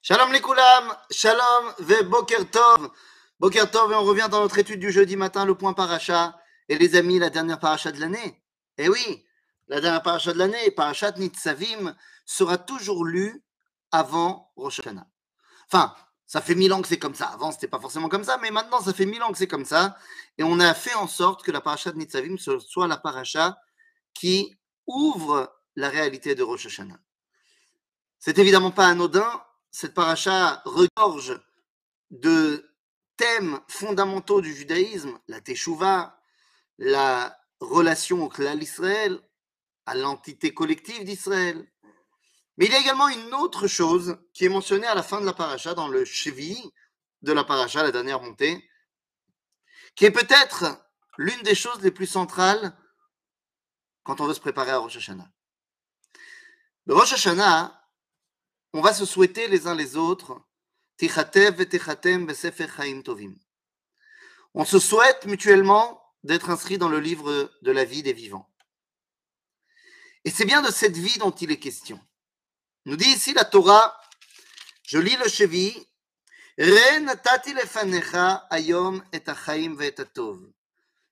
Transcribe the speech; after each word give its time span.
Shalom 0.00 0.32
les 0.32 0.40
koulam, 0.40 0.96
shalom 1.10 1.74
ve 1.80 2.02
boker 2.04 2.48
tov. 2.50 2.90
Boker 3.40 3.68
tov 3.70 3.92
et 3.92 3.94
on 3.96 4.04
revient 4.04 4.28
dans 4.30 4.40
notre 4.40 4.58
étude 4.58 4.78
du 4.78 4.92
jeudi 4.92 5.16
matin, 5.16 5.44
le 5.44 5.56
point 5.56 5.72
paracha. 5.72 6.38
Et 6.68 6.78
les 6.78 6.94
amis, 6.94 7.18
la 7.18 7.30
dernière 7.30 7.58
paracha 7.58 7.90
de 7.90 7.98
l'année. 7.98 8.42
Eh 8.76 8.88
oui, 8.88 9.24
la 9.66 9.80
dernière 9.80 10.02
paracha 10.02 10.32
de 10.32 10.38
l'année, 10.38 10.70
parachat 10.70 11.12
Nitzavim, 11.12 11.96
sera 12.24 12.58
toujours 12.58 13.04
lue 13.04 13.42
avant 13.90 14.52
Rosh 14.56 14.80
Hashanah. 14.80 15.06
Enfin, 15.66 15.94
ça 16.26 16.40
fait 16.42 16.54
mille 16.54 16.72
ans 16.72 16.80
que 16.80 16.88
c'est 16.88 16.98
comme 16.98 17.14
ça. 17.14 17.26
Avant, 17.26 17.50
c'était 17.50 17.68
pas 17.68 17.80
forcément 17.80 18.08
comme 18.08 18.24
ça, 18.24 18.38
mais 18.38 18.50
maintenant, 18.50 18.80
ça 18.80 18.92
fait 18.92 19.06
mille 19.06 19.22
ans 19.22 19.32
que 19.32 19.38
c'est 19.38 19.48
comme 19.48 19.64
ça. 19.64 19.96
Et 20.36 20.44
on 20.44 20.60
a 20.60 20.74
fait 20.74 20.94
en 20.94 21.08
sorte 21.08 21.42
que 21.42 21.50
la 21.50 21.60
paracha 21.60 21.90
de 21.90 21.98
Nitzavim 21.98 22.36
soit 22.38 22.86
la 22.86 22.98
paracha 22.98 23.58
qui 24.14 24.56
ouvre 24.86 25.52
la 25.74 25.88
réalité 25.88 26.34
de 26.34 26.42
Rosh 26.42 26.66
Hashanah. 26.66 26.98
C'est 28.18 28.38
évidemment 28.38 28.70
pas 28.70 28.86
anodin. 28.86 29.42
Cette 29.70 29.94
paracha 29.94 30.62
regorge 30.64 31.40
de 32.10 32.68
thèmes 33.16 33.60
fondamentaux 33.68 34.40
du 34.40 34.54
judaïsme, 34.54 35.18
la 35.28 35.40
teshuva, 35.40 36.20
la 36.78 37.38
relation 37.60 38.22
au 38.22 38.28
clan 38.28 38.56
d'Israël, 38.56 39.20
à 39.86 39.94
l'entité 39.94 40.54
collective 40.54 41.04
d'Israël. 41.04 41.66
Mais 42.56 42.66
il 42.66 42.72
y 42.72 42.74
a 42.74 42.80
également 42.80 43.08
une 43.08 43.34
autre 43.34 43.66
chose 43.66 44.18
qui 44.32 44.44
est 44.44 44.48
mentionnée 44.48 44.86
à 44.86 44.94
la 44.94 45.02
fin 45.02 45.20
de 45.20 45.26
la 45.26 45.32
paracha, 45.32 45.74
dans 45.74 45.88
le 45.88 46.04
chevi 46.04 46.58
de 47.22 47.32
la 47.32 47.44
paracha, 47.44 47.82
la 47.82 47.92
dernière 47.92 48.20
montée, 48.20 48.68
qui 49.94 50.04
est 50.04 50.10
peut-être 50.10 50.80
l'une 51.18 51.42
des 51.42 51.54
choses 51.54 51.80
les 51.82 51.90
plus 51.90 52.06
centrales 52.06 52.76
quand 54.04 54.20
on 54.20 54.26
veut 54.26 54.34
se 54.34 54.40
préparer 54.40 54.70
à 54.70 54.78
Rosh 54.78 54.96
Hashanah. 54.96 55.30
Rosh 56.88 57.12
Hashanah, 57.12 57.77
on 58.78 58.80
va 58.80 58.94
se 58.94 59.04
souhaiter 59.04 59.48
les 59.48 59.66
uns 59.66 59.74
les 59.74 59.96
autres 59.96 60.40
on 64.54 64.64
se 64.64 64.78
souhaite 64.78 65.26
mutuellement 65.26 66.00
d'être 66.22 66.50
inscrit 66.50 66.78
dans 66.78 66.88
le 66.88 67.00
livre 67.00 67.52
de 67.62 67.72
la 67.72 67.84
vie 67.84 68.04
des 68.04 68.12
vivants. 68.12 68.48
Et 70.24 70.30
c'est 70.30 70.44
bien 70.44 70.62
de 70.62 70.70
cette 70.70 70.96
vie 70.96 71.18
dont 71.18 71.32
il 71.32 71.50
est 71.50 71.58
question. 71.58 72.00
Nous 72.84 72.94
dit 72.94 73.08
ici 73.08 73.34
la 73.34 73.44
Torah, 73.44 74.00
je 74.84 74.98
lis 74.98 75.16
le 75.16 75.28
Chevi, 75.28 75.74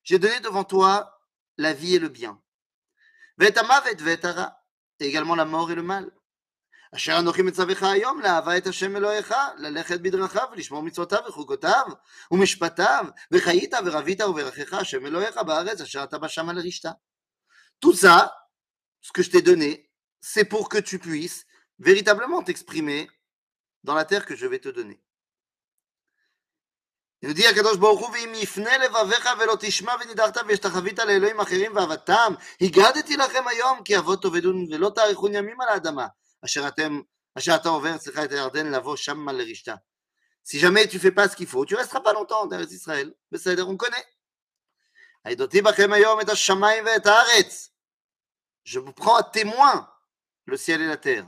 j'ai 0.03 0.19
donné 0.19 0.39
devant 0.39 0.63
toi 0.63 1.19
la 1.57 1.73
vie 1.73 1.95
et 1.95 1.99
le 1.99 2.07
bien. 2.07 2.41
Et 4.99 5.05
également 5.05 5.35
la 5.35 5.45
mort 5.45 5.69
et 5.69 5.75
le 5.75 5.83
mal. 5.83 6.11
אשר 6.94 7.18
אנוכי 7.18 7.42
מצווך 7.42 7.82
היום 7.82 8.20
לאהבה 8.20 8.56
את 8.56 8.66
השם 8.66 8.96
אלוהיך, 8.96 9.34
ללכת 9.56 10.00
בדרכיו 10.00 10.46
ולשמור 10.52 10.82
מצוותיו 10.82 11.18
וחוקותיו 11.28 11.84
ומשפטיו, 12.30 13.04
וחיית 13.32 13.74
ורבית 13.84 14.20
וברכך 14.20 14.72
השם 14.72 15.06
אלוהיך 15.06 15.36
בארץ 15.36 15.80
אשר 15.80 16.04
אתה 16.04 16.18
בא 16.18 16.28
שמה 16.28 16.52
לרשתה. 16.52 16.90
Tout 17.84 17.94
ça, 17.94 18.32
ce 19.00 19.10
que 19.12 19.22
je 19.22 19.30
t'ai 19.30 19.42
donné, 19.42 19.90
c'est 20.20 20.44
pour 20.44 20.68
que 20.68 20.78
tu 20.78 20.98
puisses 20.98 21.46
véritablement 21.78 22.42
t'exprimer 22.42 23.10
dans 23.82 23.94
la 23.94 24.04
terre 24.04 24.24
que 24.24 24.36
je 24.36 24.46
vais 24.46 24.60
te 24.60 24.68
donner. 24.68 25.00
Il 27.22 27.28
nous 27.28 27.34
dit 27.34 27.46
הקדוש 27.46 27.76
ברוך 27.76 28.00
הוא 28.00 28.10
ואם 28.10 28.32
יפנה 28.34 28.78
לבביך 28.78 29.28
ולא 29.40 29.56
תשמע 29.60 29.92
ונידחת 30.00 30.36
והשתחווית 30.48 30.98
לאלוהים 30.98 31.40
אחרים 31.40 31.76
ועבדתם 31.76 32.34
הגדתי 32.60 33.16
לכם 33.16 33.48
היום 33.48 33.82
כי 33.84 33.98
אבות 33.98 34.22
תאבדון 34.22 34.66
ולא 34.72 34.90
תאריכון 34.94 35.34
ימים 35.34 35.60
על 35.60 35.68
האדמה 35.68 36.06
Si 40.43 40.59
jamais 40.59 40.87
tu 40.87 40.99
fais 40.99 41.11
pas 41.11 41.27
ce 41.27 41.35
qu'il 41.35 41.47
faut, 41.47 41.65
tu 41.65 41.75
resteras 41.75 42.01
pas 42.01 42.13
longtemps 42.13 42.45
dans 42.45 42.59
Israël. 42.59 43.13
On 43.31 43.77
connaît. 43.77 44.05
Je 48.63 48.79
vous 48.79 48.93
prends 48.93 49.15
à 49.15 49.23
témoin 49.23 49.91
le 50.45 50.57
ciel 50.57 50.81
et 50.81 50.87
la 50.87 50.97
terre. 50.97 51.27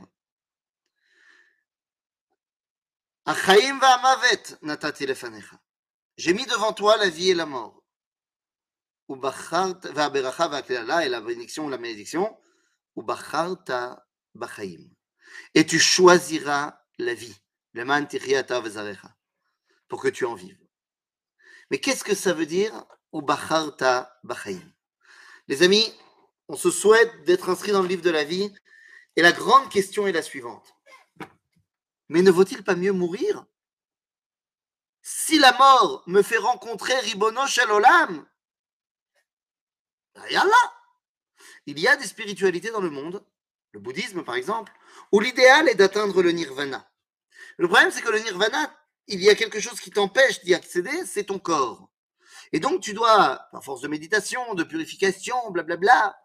J'ai 6.16 6.34
mis 6.34 6.46
devant 6.46 6.72
toi 6.72 6.96
la 6.96 7.08
vie 7.08 7.30
et 7.30 7.34
la 7.34 7.46
mort. 7.46 7.84
Et 9.08 9.14
la 11.08 11.20
bénédiction 11.20 11.66
ou 11.66 11.68
la 11.68 11.78
malédiction 11.78 12.38
et 15.54 15.66
tu 15.66 15.78
choisiras 15.78 16.80
la 16.98 17.14
vie, 17.14 17.36
pour 19.88 20.02
que 20.02 20.08
tu 20.08 20.24
en 20.24 20.34
vives. 20.34 20.58
Mais 21.70 21.78
qu'est-ce 21.78 22.04
que 22.04 22.14
ça 22.14 22.32
veut 22.32 22.46
dire 22.46 22.84
Les 25.48 25.62
amis, 25.62 25.94
on 26.48 26.56
se 26.56 26.70
souhaite 26.70 27.24
d'être 27.24 27.48
inscrit 27.48 27.72
dans 27.72 27.82
le 27.82 27.88
livre 27.88 28.02
de 28.02 28.10
la 28.10 28.24
vie, 28.24 28.52
et 29.16 29.22
la 29.22 29.32
grande 29.32 29.68
question 29.70 30.06
est 30.06 30.12
la 30.12 30.22
suivante. 30.22 30.74
Mais 32.08 32.22
ne 32.22 32.30
vaut-il 32.30 32.62
pas 32.64 32.74
mieux 32.74 32.92
mourir? 32.92 33.46
Si 35.02 35.38
la 35.38 35.52
mort 35.56 36.02
me 36.06 36.22
fait 36.22 36.38
rencontrer 36.38 36.98
Ribono 37.00 37.46
Shel 37.46 37.70
Olam, 37.70 38.26
il 41.66 41.78
y 41.78 41.88
a 41.88 41.96
des 41.96 42.06
spiritualités 42.06 42.70
dans 42.70 42.80
le 42.80 42.90
monde 42.90 43.24
le 43.72 43.80
bouddhisme 43.80 44.22
par 44.22 44.34
exemple, 44.34 44.72
où 45.12 45.20
l'idéal 45.20 45.68
est 45.68 45.74
d'atteindre 45.74 46.22
le 46.22 46.32
nirvana. 46.32 46.90
Le 47.56 47.68
problème, 47.68 47.90
c'est 47.90 48.02
que 48.02 48.10
le 48.10 48.20
nirvana, 48.20 48.74
il 49.06 49.22
y 49.22 49.28
a 49.28 49.34
quelque 49.34 49.60
chose 49.60 49.80
qui 49.80 49.90
t'empêche 49.90 50.42
d'y 50.42 50.54
accéder, 50.54 51.04
c'est 51.04 51.24
ton 51.24 51.38
corps. 51.38 51.90
Et 52.52 52.60
donc, 52.60 52.80
tu 52.80 52.94
dois, 52.94 53.48
par 53.52 53.64
force 53.64 53.80
de 53.80 53.88
méditation, 53.88 54.54
de 54.54 54.64
purification, 54.64 55.50
blablabla, 55.50 56.18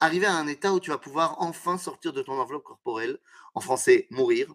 arriver 0.00 0.26
à 0.26 0.34
un 0.34 0.46
état 0.46 0.72
où 0.72 0.80
tu 0.80 0.90
vas 0.90 0.98
pouvoir 0.98 1.40
enfin 1.40 1.78
sortir 1.78 2.12
de 2.12 2.22
ton 2.22 2.38
enveloppe 2.40 2.64
corporelle, 2.64 3.18
en 3.54 3.60
français, 3.60 4.06
mourir, 4.10 4.52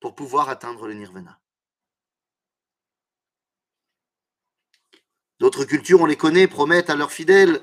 pour 0.00 0.14
pouvoir 0.14 0.48
atteindre 0.48 0.86
le 0.86 0.94
nirvana. 0.94 1.40
D'autres 5.38 5.64
cultures, 5.64 6.00
on 6.00 6.06
les 6.06 6.16
connaît, 6.16 6.48
promettent 6.48 6.90
à 6.90 6.96
leurs 6.96 7.12
fidèles 7.12 7.62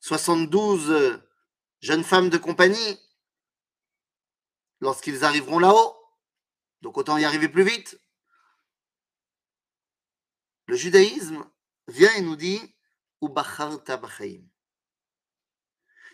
72 0.00 1.22
jeunes 1.82 2.04
femmes 2.04 2.30
de 2.30 2.38
compagnie 2.38 2.98
lorsqu'ils 4.80 5.24
arriveront 5.24 5.58
là-haut. 5.58 5.96
Donc 6.80 6.96
autant 6.96 7.18
y 7.18 7.24
arriver 7.24 7.48
plus 7.48 7.64
vite. 7.64 8.00
Le 10.66 10.76
judaïsme 10.76 11.44
vient 11.88 12.12
et 12.14 12.22
nous 12.22 12.36
dit 12.36 12.60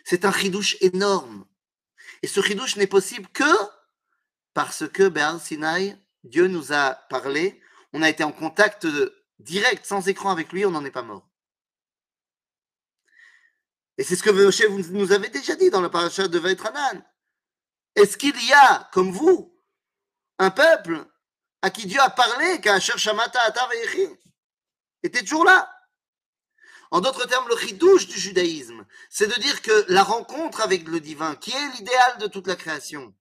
C'est 0.03 0.25
un 0.25 0.31
chidouche 0.31 0.77
énorme. 0.81 1.45
Et 2.21 2.27
ce 2.27 2.41
chidouche 2.41 2.75
n'est 2.75 2.87
possible 2.87 3.27
que 3.29 3.43
parce 4.53 4.87
que 4.87 5.07
Béar 5.07 5.39
Sinai, 5.39 5.95
Dieu 6.23 6.47
nous 6.47 6.73
a 6.73 6.95
parlé, 7.09 7.61
on 7.93 8.01
a 8.01 8.09
été 8.09 8.23
en 8.23 8.31
contact 8.31 8.87
direct, 9.37 9.85
sans 9.85 10.07
écran 10.07 10.31
avec 10.31 10.51
lui, 10.51 10.65
on 10.65 10.71
n'en 10.71 10.83
est 10.83 10.91
pas 10.91 11.03
mort. 11.03 11.28
Et 13.99 14.03
c'est 14.05 14.15
ce 14.15 14.23
que 14.23 14.29
Moshe 14.29 14.61
nous 14.91 15.11
avez 15.11 15.27
déjà 15.27 15.57
dit 15.57 15.69
dans 15.69 15.81
la 15.81 15.89
paracha 15.89 16.29
de 16.29 16.39
Vaetranan. 16.39 17.03
Est-ce 17.95 18.17
qu'il 18.17 18.33
y 18.47 18.53
a, 18.53 18.89
comme 18.93 19.11
vous, 19.11 19.61
un 20.37 20.51
peuple 20.51 21.05
à 21.61 21.69
qui 21.69 21.85
Dieu 21.85 21.99
a 21.99 22.09
parlé, 22.09 22.61
qu'Asher 22.61 22.97
Shamata 22.97 23.41
Ata 23.41 23.67
était 25.03 25.19
toujours 25.19 25.43
là? 25.43 25.69
En 26.91 27.01
d'autres 27.01 27.27
termes, 27.27 27.49
le 27.49 27.55
ridouche 27.55 28.07
du 28.07 28.17
judaïsme, 28.17 28.85
c'est 29.09 29.27
de 29.27 29.37
dire 29.41 29.61
que 29.61 29.91
la 29.91 30.03
rencontre 30.03 30.61
avec 30.61 30.87
le 30.87 31.01
divin, 31.01 31.35
qui 31.35 31.51
est 31.51 31.77
l'idéal 31.77 32.19
de 32.19 32.27
toute 32.27 32.47
la 32.47 32.55
création, 32.55 33.13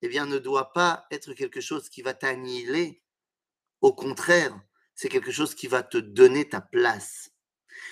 eh 0.00 0.08
bien, 0.08 0.24
ne 0.24 0.38
doit 0.38 0.72
pas 0.72 1.06
être 1.10 1.34
quelque 1.34 1.60
chose 1.60 1.90
qui 1.90 2.00
va 2.00 2.14
t'annihiler. 2.14 3.02
Au 3.82 3.92
contraire, 3.92 4.58
c'est 4.94 5.10
quelque 5.10 5.32
chose 5.32 5.54
qui 5.54 5.66
va 5.66 5.82
te 5.82 5.98
donner 5.98 6.48
ta 6.48 6.62
place. 6.62 7.28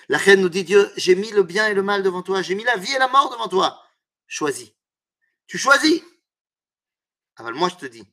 La 0.08 0.18
reine 0.18 0.40
nous 0.40 0.48
dit 0.48 0.64
Dieu, 0.64 0.90
j'ai 0.96 1.14
mis 1.14 1.30
le 1.30 1.42
bien 1.42 1.68
et 1.68 1.74
le 1.74 1.82
mal 1.82 2.02
devant 2.02 2.22
toi, 2.22 2.42
j'ai 2.42 2.54
mis 2.54 2.64
la 2.64 2.76
vie 2.76 2.92
et 2.92 2.98
la 2.98 3.08
mort 3.08 3.30
devant 3.30 3.48
toi. 3.48 3.82
Choisis. 4.26 4.72
Tu 5.46 5.58
choisis. 5.58 6.02
Alors 7.36 7.52
moi 7.52 7.68
je 7.68 7.76
te 7.76 7.86
dis, 7.86 8.06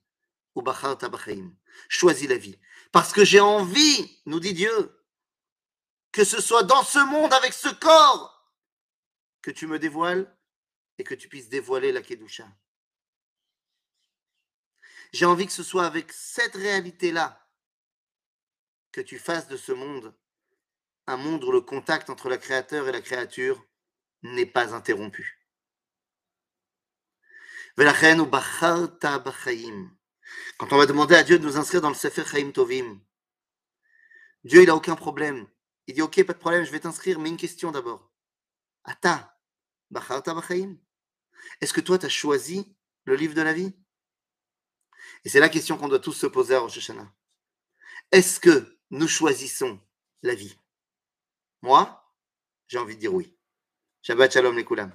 choisis 1.90 2.30
la 2.30 2.38
vie. 2.38 2.60
Parce 2.92 3.14
que 3.14 3.26
j'ai 3.26 3.40
envie, 3.40 4.22
nous 4.26 4.40
dit 4.40 4.54
Dieu, 4.54 5.04
que 6.12 6.24
ce 6.24 6.42
soit 6.42 6.64
dans 6.64 6.84
ce 6.84 7.00
monde 7.00 7.34
avec 7.34 7.54
ce 7.54 7.70
corps 7.70 8.54
que 9.42 9.52
tu 9.52 9.68
me 9.68 9.80
dévoiles 9.80 10.36
et 10.98 11.04
que 11.04 11.16
tu 11.16 11.28
puisses 11.28 11.50
dévoiler 11.50 11.92
la 11.92 12.02
Kedusha. 12.02 12.48
J'ai 15.12 15.26
envie 15.26 15.46
que 15.46 15.52
ce 15.52 15.64
soit 15.64 15.86
avec 15.86 16.12
cette 16.12 16.56
réalité-là 16.56 17.48
que 18.92 19.02
tu 19.02 19.20
fasses 19.20 19.48
de 19.48 19.58
ce 19.58 19.72
monde 19.72 20.16
un 21.08 21.18
monde 21.18 21.44
où 21.44 21.52
le 21.52 21.62
contact 21.62 22.10
entre 22.10 22.30
la 22.30 22.38
créateur 22.38 22.88
et 22.88 22.92
la 22.92 23.02
créature 23.02 23.66
n'est 24.22 24.46
pas 24.46 24.74
interrompu. 24.74 25.40
Quand 30.58 30.72
on 30.72 30.78
va 30.78 30.86
demander 30.86 31.16
à 31.16 31.24
Dieu 31.24 31.40
de 31.40 31.44
nous 31.44 31.58
inscrire 31.58 31.82
dans 31.82 31.90
le 31.90 31.96
Sefer 31.96 32.24
Chaim 32.26 32.52
Tovim, 32.52 33.02
Dieu, 34.44 34.62
il 34.62 34.68
n'a 34.68 34.76
aucun 34.76 34.96
problème. 34.96 35.48
Il 35.88 35.96
dit, 35.96 36.02
ok, 36.02 36.24
pas 36.24 36.34
de 36.34 36.40
problème, 36.40 36.64
je 36.64 36.72
vais 36.72 36.80
t'inscrire, 36.80 37.20
mais 37.20 37.30
une 37.30 37.38
question 37.38 37.72
d'abord. 37.72 38.12
Ata. 38.84 39.38
Est-ce 41.62 41.74
que 41.74 41.82
toi, 41.82 41.98
tu 41.98 42.06
as 42.06 42.10
choisi 42.10 42.76
le 43.06 43.16
livre 43.16 43.34
de 43.34 43.42
la 43.42 43.54
vie? 43.54 43.74
Et 45.24 45.30
c'est 45.30 45.40
la 45.40 45.50
question 45.50 45.78
qu'on 45.78 45.88
doit 45.88 46.00
tous 46.00 46.14
se 46.14 46.28
poser 46.28 46.56
à 46.56 46.60
Rosh 46.60 46.78
Hashanah. 46.78 47.14
Est-ce 48.12 48.40
que 48.40 48.80
nous 48.90 49.08
choisissons 49.08 49.80
la 50.22 50.36
vie? 50.36 50.58
Moi, 51.64 52.06
j'ai 52.68 52.78
envie 52.78 52.96
de 52.96 53.00
dire 53.00 53.14
oui. 53.14 53.34
Shabbat 54.02 54.34
shalom 54.34 54.58
les 54.58 54.66
koulam. 54.66 54.92